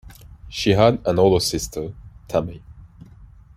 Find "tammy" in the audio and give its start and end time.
2.27-2.63